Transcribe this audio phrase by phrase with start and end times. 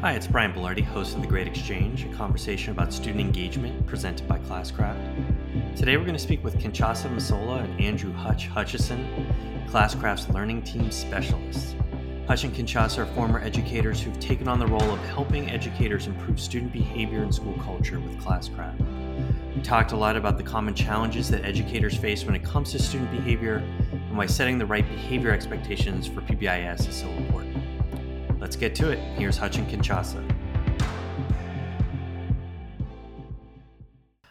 [0.00, 4.28] Hi, it's Brian Bellardi, host of The Great Exchange, a conversation about student engagement presented
[4.28, 5.74] by Classcraft.
[5.74, 9.04] Today we're going to speak with Kinshasa Msola and Andrew Hutch Hutcheson,
[9.68, 11.74] Classcraft's learning team specialists.
[12.28, 16.38] Hutch and Kinshasa are former educators who've taken on the role of helping educators improve
[16.38, 18.80] student behavior and school culture with Classcraft.
[19.56, 22.78] We talked a lot about the common challenges that educators face when it comes to
[22.78, 27.47] student behavior and why setting the right behavior expectations for PBIS is so important.
[28.48, 28.98] Let's get to it.
[29.18, 30.24] Here's Hutch and Kinshasa.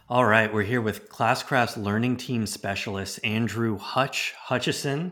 [0.09, 5.11] All right, we're here with Classcraft's learning team specialist Andrew Hutch Hutcheson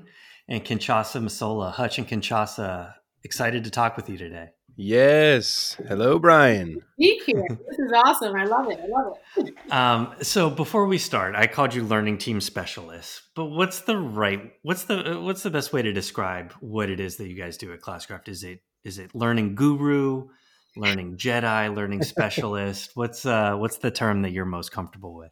[0.49, 1.71] and Kinshasa Msola.
[1.71, 4.47] Hutch and Kinshasa, excited to talk with you today.
[4.75, 5.80] Yes.
[5.88, 6.81] Hello, Brian.
[6.99, 7.45] Thank you.
[7.47, 8.35] This is awesome.
[8.35, 8.80] I love it.
[8.80, 9.72] I love it.
[9.72, 14.53] Um, so before we start, I called you learning team specialist, but what's the right?
[14.63, 17.72] What's the what's the best way to describe what it is that you guys do
[17.72, 18.30] at Classcraft?
[18.30, 20.30] Is it is it learning guru,
[20.77, 22.91] learning Jedi, learning specialist?
[22.94, 25.31] what's uh, what's the term that you're most comfortable with?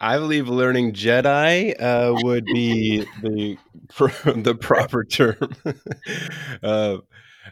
[0.00, 3.56] I believe learning Jedi uh, would be the
[3.98, 5.36] the proper term.
[6.62, 6.98] uh,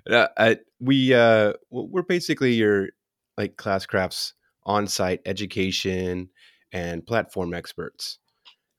[0.09, 2.91] I, we uh, we're basically your
[3.37, 6.31] like Classcraft's on-site education
[6.73, 8.19] and platform experts.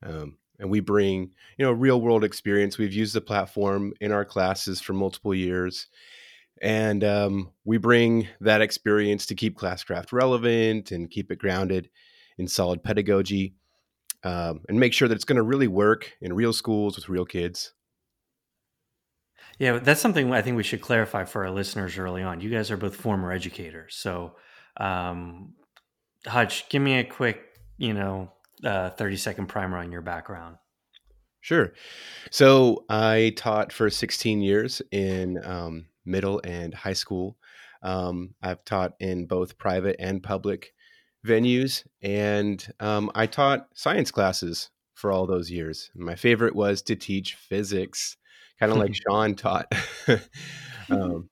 [0.04, 2.78] Um, and we bring you know real world experience.
[2.78, 5.88] We've used the platform in our classes for multiple years
[6.62, 11.90] and um, we bring that experience to keep classcraft relevant and keep it grounded
[12.38, 13.56] in solid pedagogy
[14.24, 17.26] um, and make sure that it's going to really work in real schools with real
[17.26, 17.74] kids.
[19.60, 22.42] Yeah that's something i think we should clarify for our listeners early on.
[22.42, 24.36] You guys are both former educators so
[24.78, 25.54] um,
[26.26, 27.42] hutch give me a quick
[27.78, 28.32] you know
[28.64, 30.58] uh, 30 second primer on your background.
[31.42, 31.74] Sure.
[32.32, 37.38] So I taught for 16 years in um, middle and high school.
[37.84, 40.74] Um, I've taught in both private and public
[41.26, 45.92] venues, and um, I taught science classes for all those years.
[45.96, 48.18] My favorite was to teach physics,
[48.60, 49.72] kind of like Sean taught.
[50.90, 51.30] Um,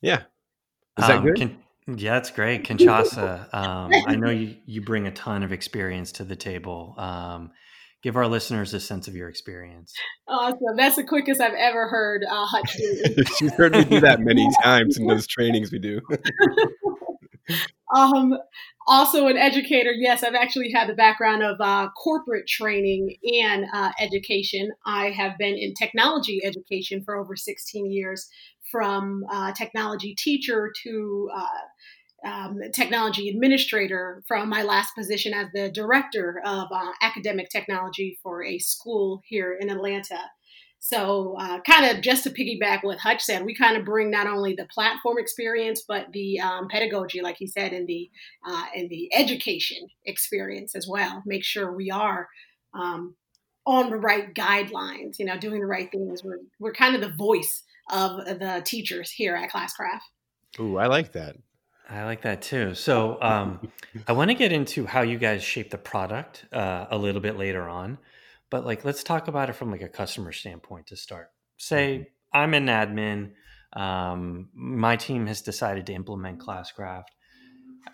[0.00, 0.22] yeah.
[0.98, 1.36] Is that um, good?
[1.36, 2.64] Can, yeah, that's great.
[2.68, 6.94] Kinshasa, um, I know you, you bring a ton of experience to the table.
[6.98, 7.52] Um,
[8.02, 9.92] give our listeners a sense of your experience.
[10.28, 10.76] Awesome.
[10.76, 12.76] That's the quickest I've ever heard uh, Hutch
[13.36, 16.00] She's heard me do that many times in those trainings we do.
[17.94, 18.36] um,
[18.88, 19.90] also an educator.
[19.92, 24.70] Yes, I've actually had the background of uh, corporate training and uh, education.
[24.84, 28.28] I have been in technology education for over 16 years
[28.70, 31.46] from uh, technology teacher to uh,
[32.26, 38.44] um, technology administrator from my last position as the director of uh, academic technology for
[38.44, 40.18] a school here in Atlanta.
[40.78, 44.26] So, uh, kind of just to piggyback what Hutch said, we kind of bring not
[44.26, 48.10] only the platform experience, but the um, pedagogy, like he said, and the
[48.46, 51.22] uh, and the education experience as well.
[51.26, 52.28] Make sure we are
[52.74, 53.16] um,
[53.66, 56.22] on the right guidelines, you know, doing the right things.
[56.22, 60.00] We're we're kind of the voice of the teachers here at Classcraft.
[60.60, 61.36] Ooh, I like that.
[61.88, 62.74] I like that too.
[62.74, 63.68] So um,
[64.08, 67.36] I want to get into how you guys shape the product uh, a little bit
[67.36, 67.98] later on,
[68.50, 71.30] but like let's talk about it from like a customer standpoint to start.
[71.56, 72.38] Say mm-hmm.
[72.38, 73.32] I'm an admin.
[73.78, 77.04] Um, my team has decided to implement Classcraft.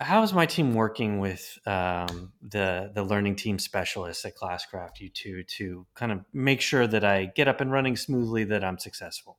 [0.01, 5.47] How is my team working with um, the the learning team specialists at Classcraft U2
[5.59, 9.39] to kind of make sure that I get up and running smoothly, that I'm successful?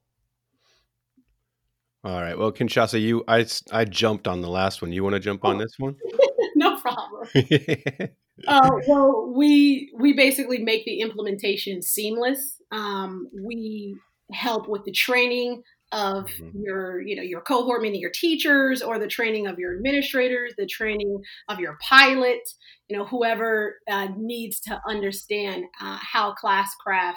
[2.04, 2.38] All right.
[2.38, 4.92] Well, Kinshasa, you I I jumped on the last one.
[4.92, 5.96] You want to jump on this one?
[6.56, 7.28] no problem.
[8.48, 12.62] uh, well, we we basically make the implementation seamless.
[12.72, 13.96] Um, we
[14.34, 16.60] help with the training of mm-hmm.
[16.62, 20.66] your you know your cohort meaning your teachers or the training of your administrators the
[20.66, 22.40] training of your pilot
[22.88, 27.14] you know whoever uh, needs to understand uh, how classcraft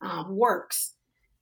[0.00, 0.94] um, works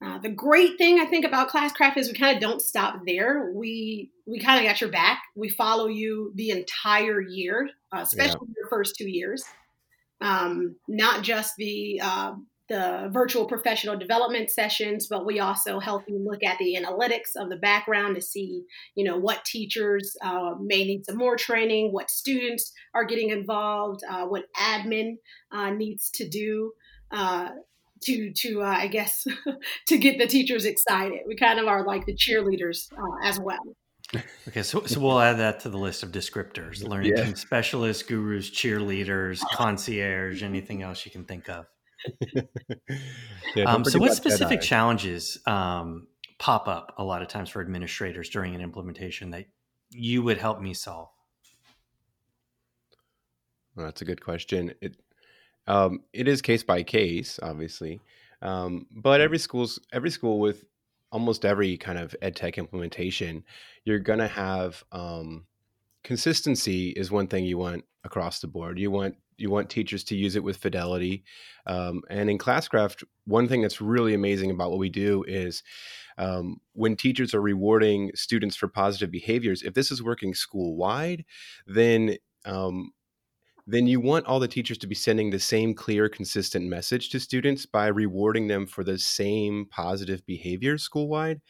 [0.05, 3.51] uh, the great thing I think about Classcraft is we kind of don't stop there.
[3.55, 5.23] We we kind of got your back.
[5.35, 8.55] We follow you the entire year, uh, especially yeah.
[8.59, 9.45] your first two years.
[10.21, 12.35] Um, not just the uh,
[12.69, 17.51] the virtual professional development sessions, but we also help you look at the analytics of
[17.51, 18.65] the background to see,
[18.95, 24.01] you know, what teachers uh, may need some more training, what students are getting involved,
[24.09, 25.17] uh, what admin
[25.53, 26.73] uh, needs to do.
[28.05, 29.25] To to uh, I guess
[29.87, 31.21] to get the teachers excited.
[31.27, 33.61] We kind of are like the cheerleaders uh, as well.
[34.49, 37.25] Okay, so, so we'll add that to the list of descriptors: learning yeah.
[37.25, 41.67] team specialists, gurus, cheerleaders, concierge, anything else you can think of.
[43.57, 46.07] yeah, um, so, what specific challenges um,
[46.39, 49.47] pop up a lot of times for administrators during an implementation that
[49.91, 51.09] you would help me solve?
[53.75, 54.75] Well, that's a good question.
[54.81, 54.97] It
[55.67, 58.01] um, it is case by case, obviously,
[58.43, 60.65] um, but every school's every school with
[61.11, 63.45] almost every kind of ed tech implementation,
[63.85, 65.47] you're gonna have um,
[66.03, 68.79] consistency is one thing you want across the board.
[68.79, 71.25] You want you want teachers to use it with fidelity,
[71.67, 75.63] um, and in Classcraft, one thing that's really amazing about what we do is
[76.19, 79.63] um, when teachers are rewarding students for positive behaviors.
[79.63, 81.25] If this is working school wide,
[81.67, 82.93] then um,
[83.67, 87.21] then you want all the teachers to be sending the same clear, consistent message to
[87.21, 91.41] students by rewarding them for the same positive behavior school wide.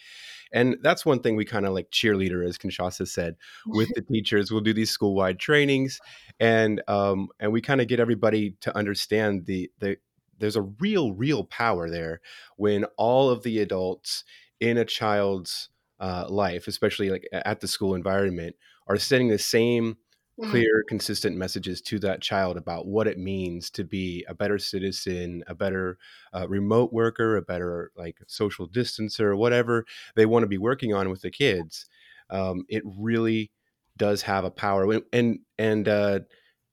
[0.52, 3.34] And that's one thing we kind of like cheerleader, as Kinshasa said,
[3.66, 4.52] with the teachers.
[4.52, 5.98] We'll do these school wide trainings,
[6.38, 9.96] and um, and we kind of get everybody to understand the the
[10.38, 12.20] there's a real real power there
[12.56, 14.22] when all of the adults
[14.60, 18.54] in a child's uh, life, especially like at the school environment,
[18.86, 19.96] are sending the same
[20.40, 20.50] Mm-hmm.
[20.50, 25.44] clear, consistent messages to that child about what it means to be a better citizen,
[25.46, 25.96] a better
[26.32, 29.86] uh, remote worker, a better like social distancer, whatever
[30.16, 31.86] they want to be working on with the kids.
[32.30, 33.52] Um, it really
[33.96, 36.20] does have a power, and and uh,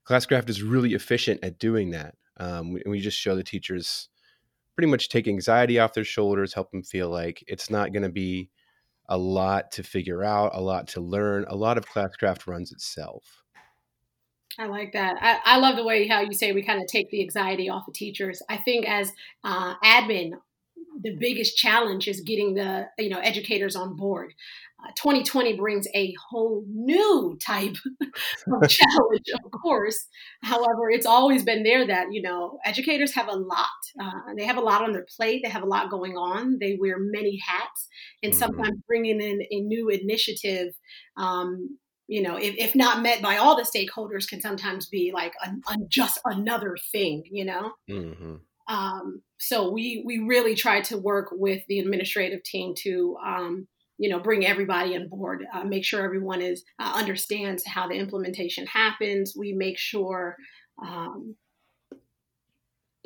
[0.10, 2.16] Classcraft is really efficient at doing that.
[2.38, 4.10] Um, we, we just show the teachers
[4.76, 8.10] pretty much take anxiety off their shoulders, help them feel like it's not going to
[8.10, 8.50] be
[9.08, 11.46] a lot to figure out, a lot to learn.
[11.48, 13.41] A lot of Classcraft runs itself.
[14.60, 15.18] I like that.
[15.22, 17.88] I, I love the way how you say we kind of take the anxiety off
[17.88, 18.42] of teachers.
[18.50, 19.12] I think as
[19.44, 20.32] uh, admin,
[21.02, 24.34] the biggest challenge is getting the you know educators on board.
[24.84, 30.08] Uh, 2020 brings a whole new type of challenge, of course.
[30.42, 33.68] However, it's always been there that you know educators have a lot.
[34.00, 35.42] Uh, they have a lot on their plate.
[35.44, 36.58] They have a lot going on.
[36.60, 37.88] They wear many hats,
[38.22, 38.40] and mm-hmm.
[38.40, 40.74] sometimes bringing in a new initiative
[41.18, 41.78] um,
[42.12, 45.48] you know, if, if not met by all the stakeholders, can sometimes be like a,
[45.72, 47.72] a just another thing, you know.
[47.90, 48.36] Mm-hmm.
[48.68, 53.66] Um, so we we really try to work with the administrative team to um,
[53.98, 57.96] you know bring everybody on board, uh, make sure everyone is uh, understands how the
[57.96, 59.34] implementation happens.
[59.34, 60.36] We make sure.
[60.86, 61.38] Um,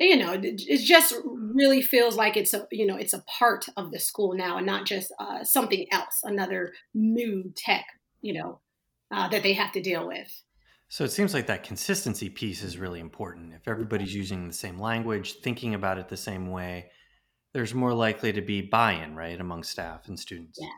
[0.00, 3.92] you know it just really feels like it's a you know it's a part of
[3.92, 7.86] the school now and not just uh, something else another new tech
[8.20, 8.60] you know
[9.10, 10.42] uh, that they have to deal with.
[10.88, 13.52] So it seems like that consistency piece is really important.
[13.54, 16.90] If everybody's using the same language, thinking about it the same way,
[17.54, 20.58] there's more likely to be buy-in, right, among staff and students.
[20.60, 20.68] Yeah.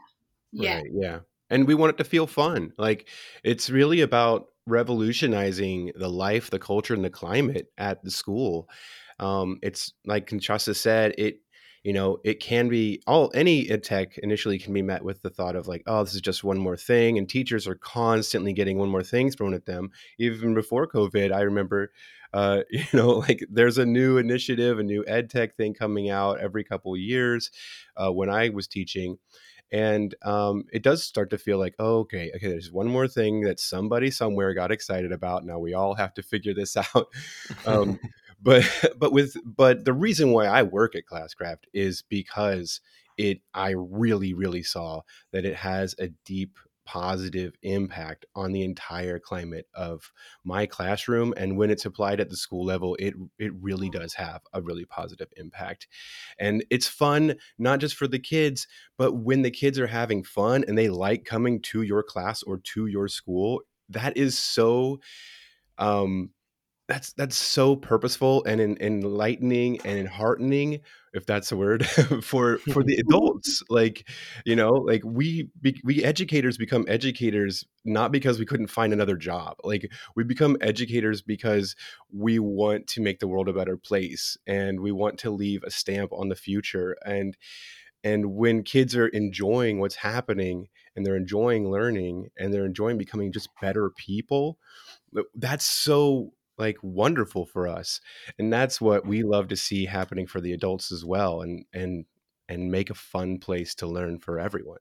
[0.52, 0.76] Yeah.
[0.76, 1.18] Right, yeah.
[1.50, 2.72] And we want it to feel fun.
[2.78, 3.08] Like
[3.44, 8.68] it's really about revolutionizing the life, the culture, and the climate at the school.
[9.18, 11.40] Um, it's like Kinshasa said, it
[11.88, 15.30] you know it can be all any ed tech initially can be met with the
[15.30, 18.76] thought of like oh this is just one more thing and teachers are constantly getting
[18.76, 19.90] one more thing thrown at them.
[20.18, 21.90] Even before covid i remember
[22.34, 26.38] uh, you know like there's a new initiative a new ed tech thing coming out
[26.40, 27.50] every couple of years
[27.96, 29.16] uh, when i was teaching
[29.70, 33.40] and um, it does start to feel like oh, okay okay there's one more thing
[33.42, 37.06] that somebody somewhere got excited about now we all have to figure this out.
[37.66, 37.98] Um,
[38.40, 38.64] but
[38.98, 42.80] but with but the reason why I work at Classcraft is because
[43.16, 45.02] it I really really saw
[45.32, 46.58] that it has a deep
[46.88, 50.10] positive impact on the entire climate of
[50.42, 54.40] my classroom and when it's applied at the school level it it really does have
[54.54, 55.86] a really positive impact.
[56.38, 60.64] And it's fun not just for the kids but when the kids are having fun
[60.66, 63.60] and they like coming to your class or to your school
[63.90, 64.98] that is so
[65.76, 66.30] um
[66.88, 70.80] that's that's so purposeful and enlightening and enheartening
[71.12, 71.86] if that's a word
[72.22, 74.08] for for the adults like
[74.46, 75.48] you know like we
[75.84, 81.20] we educators become educators not because we couldn't find another job like we become educators
[81.20, 81.76] because
[82.10, 85.70] we want to make the world a better place and we want to leave a
[85.70, 87.36] stamp on the future and
[88.04, 93.30] and when kids are enjoying what's happening and they're enjoying learning and they're enjoying becoming
[93.30, 94.58] just better people
[95.34, 98.00] that's so like wonderful for us
[98.38, 102.04] and that's what we love to see happening for the adults as well and and
[102.48, 104.78] and make a fun place to learn for everyone.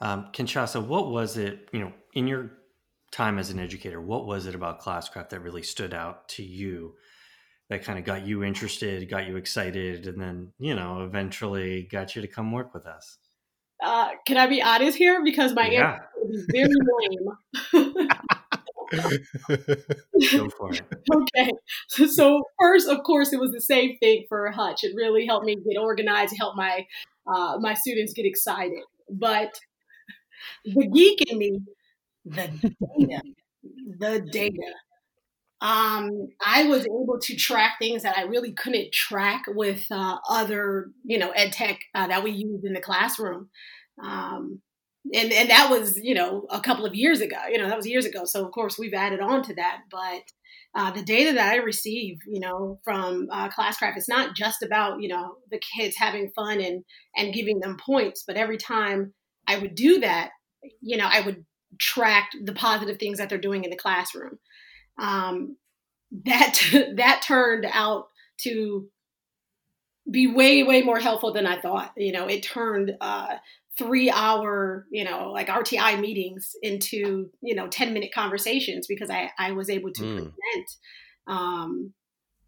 [0.00, 2.50] Um, Kinshasa, what was it you know in your
[3.12, 6.94] time as an educator what was it about classcraft that really stood out to you
[7.70, 12.16] that kind of got you interested got you excited and then you know eventually got
[12.16, 13.18] you to come work with us?
[13.82, 15.22] Uh, can i be honest here?
[15.24, 15.92] Because my yeah.
[15.92, 16.74] answer is very
[17.72, 18.18] lame
[21.12, 21.50] Okay.
[22.08, 24.84] So first, of course, it was the same thing for Hutch.
[24.84, 26.86] It really helped me get organized, help my
[27.26, 28.82] uh, my students get excited.
[29.10, 29.58] But
[30.64, 31.60] the geek in me,
[32.24, 32.48] the
[32.98, 33.22] data,
[33.98, 34.72] the data.
[35.62, 40.90] Um, I was able to track things that I really couldn't track with uh, other,
[41.02, 43.48] you know, ed tech uh, that we use in the classroom.
[44.02, 44.60] Um,
[45.14, 47.86] and and that was you know a couple of years ago you know that was
[47.86, 48.24] years ago.
[48.24, 49.80] So of course we've added on to that.
[49.90, 50.22] But
[50.74, 55.00] uh, the data that i receive you know from uh, classcraft it's not just about
[55.00, 56.84] you know the kids having fun and
[57.16, 59.14] and giving them points but every time
[59.48, 60.32] i would do that
[60.82, 61.46] you know i would
[61.78, 64.38] track the positive things that they're doing in the classroom.
[64.98, 65.56] Um,
[66.24, 66.58] that
[66.96, 68.08] that turned out
[68.42, 68.88] to
[70.08, 71.92] be way way more helpful than i thought.
[71.96, 73.36] You know it turned uh,
[73.78, 79.30] three hour, you know, like RTI meetings into, you know, 10 minute conversations because I,
[79.38, 80.16] I was able to mm.
[80.16, 80.70] present,
[81.26, 81.92] um,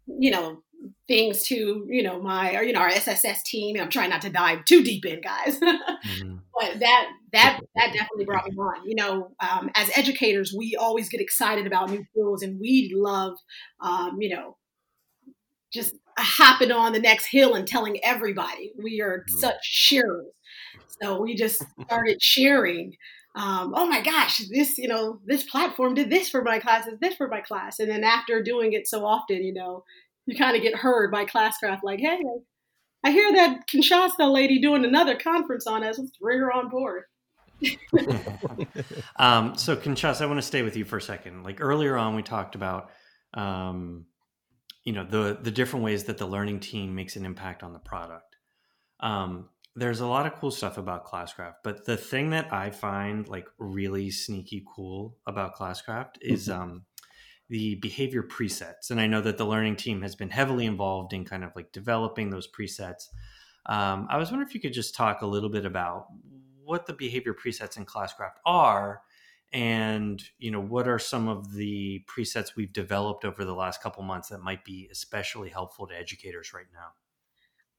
[0.07, 0.63] you know,
[1.07, 3.79] things to, you know, my, or, you know, our SSS team.
[3.79, 6.37] I'm trying not to dive too deep in guys, mm-hmm.
[6.59, 11.09] but that, that, that definitely brought me on, you know, um, as educators, we always
[11.09, 13.37] get excited about new tools and we love,
[13.81, 14.57] um, you know,
[15.71, 19.39] just hopping on the next hill and telling everybody we are mm.
[19.39, 20.25] such sharers
[21.01, 22.95] so we just started sharing.
[23.35, 27.15] Um, oh my gosh, this, you know, this platform did this for my class, this
[27.15, 27.79] for my class.
[27.79, 29.83] And then after doing it so often, you know,
[30.25, 32.21] you kind of get heard by Classcraft like, hey,
[33.03, 35.97] I hear that Kinshasa lady doing another conference on us.
[35.97, 37.03] Let's bring her on board.
[39.17, 41.43] um, so Kinshasa, I want to stay with you for a second.
[41.43, 42.91] Like earlier on, we talked about,
[43.33, 44.05] um,
[44.83, 47.79] you know, the the different ways that the learning team makes an impact on the
[47.79, 48.35] product.
[48.99, 53.27] Um, there's a lot of cool stuff about Classcraft, but the thing that I find
[53.27, 56.61] like really sneaky cool about Classcraft is mm-hmm.
[56.61, 56.85] um,
[57.49, 58.91] the behavior presets.
[58.91, 61.71] And I know that the learning team has been heavily involved in kind of like
[61.71, 63.05] developing those presets.
[63.65, 66.07] Um, I was wondering if you could just talk a little bit about
[66.63, 69.01] what the behavior presets in Classcraft are
[69.51, 74.03] and you know what are some of the presets we've developed over the last couple
[74.03, 76.89] months that might be especially helpful to educators right now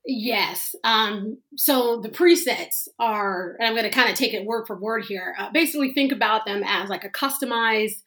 [0.06, 0.74] Yes.
[0.82, 4.76] Um, so the presets are, and I'm going to kind of take it word for
[4.80, 5.34] word here.
[5.38, 8.00] Uh, basically, think about them as like a customized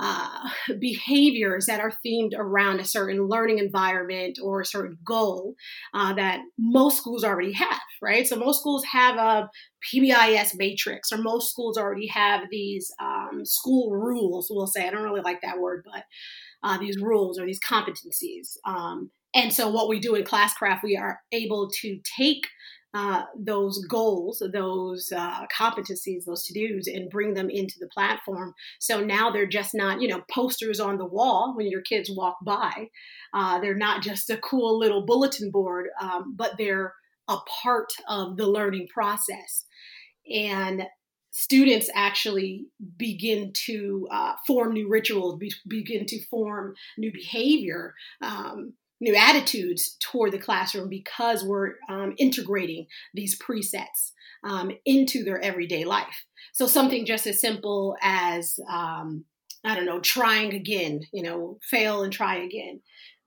[0.00, 0.48] uh,
[0.80, 5.54] behaviors that are themed around a certain learning environment or a certain goal
[5.94, 8.26] uh, that most schools already have, right?
[8.26, 9.50] So most schools have a
[9.82, 14.48] PBIS matrix, or most schools already have these um, school rules.
[14.50, 16.04] We'll say I don't really like that word, but
[16.62, 18.56] uh, these rules or these competencies.
[18.64, 22.46] Um, and so, what we do in Classcraft, we are able to take
[22.94, 28.54] uh, those goals, those uh, competencies, those to dos, and bring them into the platform.
[28.78, 32.38] So now they're just not, you know, posters on the wall when your kids walk
[32.42, 32.88] by.
[33.34, 36.94] Uh, they're not just a cool little bulletin board, um, but they're
[37.28, 39.66] a part of the learning process.
[40.32, 40.84] And
[41.30, 42.66] students actually
[42.96, 47.94] begin to uh, form new rituals, be- begin to form new behavior.
[48.22, 54.12] Um, new attitudes toward the classroom because we're um, integrating these presets
[54.44, 56.24] um, into their everyday life.
[56.52, 59.24] So something just as simple as um,
[59.64, 62.80] I don't know, trying again, you know, fail and try again.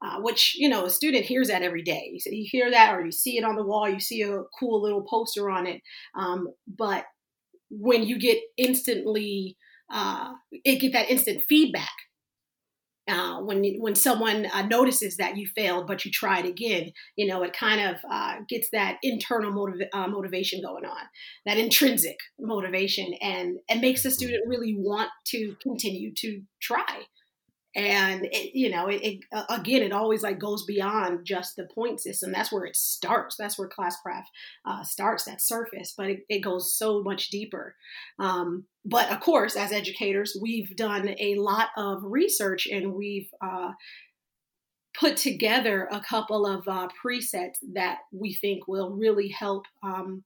[0.03, 2.19] Uh, which you know a student hears that every day.
[2.25, 3.87] You, hear that, or you see it on the wall.
[3.87, 5.79] You see a cool little poster on it.
[6.15, 7.05] Um, but
[7.69, 9.57] when you get instantly,
[9.93, 11.91] uh, it get that instant feedback
[13.07, 17.41] uh, when when someone uh, notices that you failed but you tried again, you know,
[17.43, 21.01] it kind of uh, gets that internal motiv- uh, motivation going on,
[21.45, 27.03] that intrinsic motivation, and and makes the student really want to continue to try
[27.75, 32.01] and it, you know it, it, again it always like goes beyond just the point
[32.01, 32.31] system.
[32.31, 33.35] That's where it starts.
[33.37, 34.25] That's where classcraft
[34.65, 35.93] uh, starts that surface.
[35.97, 37.75] But it, it, goes so much deeper.
[38.19, 43.71] Um, but of course as educators we've done a lot of research and we've uh,
[44.99, 50.23] put together a couple of uh, presets that we think will really help um,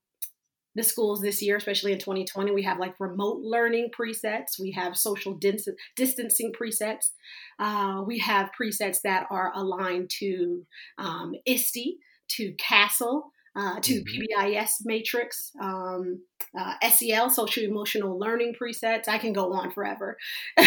[0.76, 2.52] the schools this year, especially in 2020.
[2.52, 7.10] We have like remote learning presets, we have social dis- distancing presets,
[7.58, 10.64] uh, we have presets that are aligned to
[10.98, 11.96] um, ISTE,
[12.28, 13.22] to CASEL.
[13.58, 14.44] Uh, to mm-hmm.
[14.44, 16.20] PBIS matrix, um,
[16.54, 19.08] uh, SEL, social emotional learning presets.
[19.08, 20.18] I can go on forever.
[20.56, 20.66] but,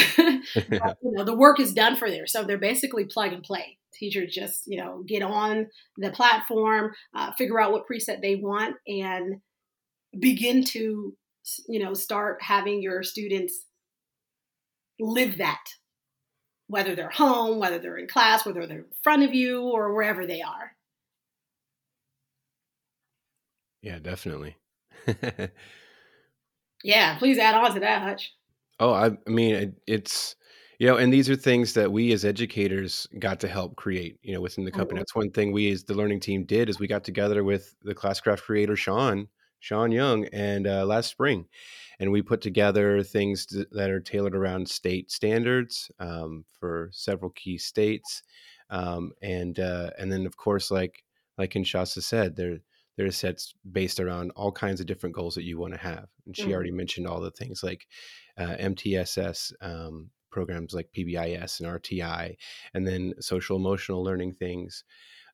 [1.04, 3.78] you know, the work is done for there, so they're basically plug and play.
[3.94, 5.68] Teachers just you know get on
[6.00, 9.40] the platform, uh, figure out what preset they want, and
[10.18, 11.16] begin to
[11.68, 13.66] you know start having your students
[15.00, 15.64] live that
[16.68, 20.26] whether they're home whether they're in class whether they're in front of you or wherever
[20.26, 20.72] they are
[23.82, 24.58] Yeah, definitely.
[26.84, 28.34] yeah, please add on to that, Hutch.
[28.80, 30.36] Oh, I, I mean, it, it's
[30.80, 34.18] you know, and these are things that we as educators got to help create.
[34.22, 34.96] You know, within the company.
[34.96, 35.02] Mm-hmm.
[35.02, 37.96] That's one thing we as the learning team did is we got together with the
[37.96, 39.28] Classcraft creator Sean
[39.60, 41.46] Sean Young and uh, last spring,
[42.00, 47.58] and we put together things that are tailored around state standards um, for several key
[47.58, 48.24] states,
[48.70, 51.04] um, and uh, and then of course like
[51.38, 52.60] like Kinshasa said, there
[52.98, 56.08] there are sets based around all kinds of different goals that you want to have.
[56.26, 56.52] And she mm-hmm.
[56.52, 57.88] already mentioned all the things like
[58.38, 62.36] uh, MTSS um, programs like PBIS and RTI,
[62.74, 64.84] and then social emotional learning things.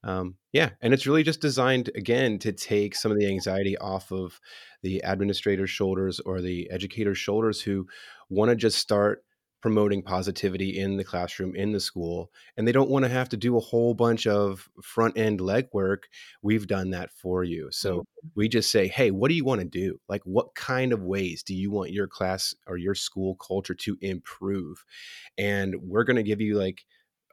[0.06, 4.12] Um, yeah, and it's really just designed again to take some of the anxiety off
[4.12, 4.40] of
[4.84, 7.88] the administrator's shoulders or the educator's shoulders who
[8.30, 9.24] want to just start
[9.66, 13.36] promoting positivity in the classroom in the school and they don't want to have to
[13.36, 16.04] do a whole bunch of front end legwork
[16.44, 17.68] we've done that for you.
[17.72, 18.28] So mm-hmm.
[18.36, 20.00] we just say hey what do you want to do?
[20.08, 23.98] Like what kind of ways do you want your class or your school culture to
[24.02, 24.86] improve?
[25.36, 26.86] And we're going to give you like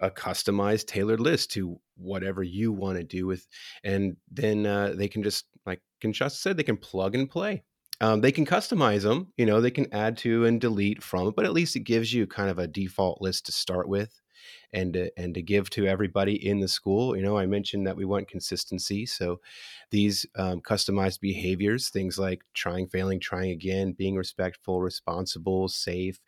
[0.03, 3.47] a customized tailored list to whatever you want to do with
[3.85, 7.63] and then uh, they can just like Kinshasa said they can plug and play
[8.03, 11.37] um, they can customize them, you know, they can add to and delete from it,
[11.37, 14.21] but at least it gives you kind of a default list to start with
[14.73, 17.17] and to, and to give to everybody in the school.
[17.17, 19.07] You know, I mentioned that we want consistency.
[19.07, 19.41] So
[19.93, 26.19] these um, customized behaviors, things like trying, failing, trying again, being respectful, responsible, safe,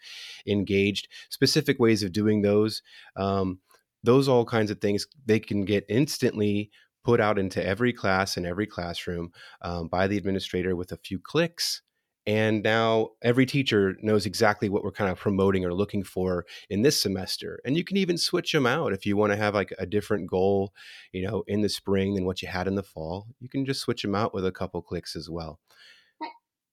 [0.46, 2.82] engaged, specific ways of doing those.
[3.16, 3.58] Um,
[4.04, 6.70] those all kinds of things they can get instantly
[7.04, 9.30] put out into every class and every classroom
[9.62, 11.82] um, by the administrator with a few clicks.
[12.26, 16.80] And now every teacher knows exactly what we're kind of promoting or looking for in
[16.80, 17.60] this semester.
[17.66, 20.30] And you can even switch them out if you want to have like a different
[20.30, 20.72] goal,
[21.12, 23.26] you know, in the spring than what you had in the fall.
[23.40, 25.60] You can just switch them out with a couple clicks as well.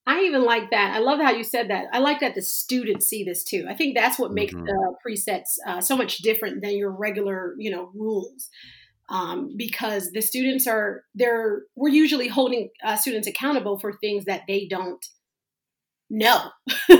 [0.06, 0.94] I even like that.
[0.94, 1.86] I love how you said that.
[1.92, 3.66] I like that the students see this too.
[3.68, 4.64] I think that's what makes mm-hmm.
[4.64, 8.48] the presets uh, so much different than your regular, you know, rules
[9.12, 14.42] um, because the students are they're we're usually holding uh, students accountable for things that
[14.48, 15.06] they don't
[16.08, 16.50] know.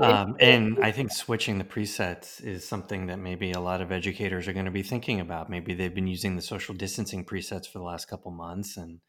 [0.00, 4.46] um, and I think switching the presets is something that maybe a lot of educators
[4.48, 5.48] are going to be thinking about.
[5.48, 9.00] Maybe they've been using the social distancing presets for the last couple months, and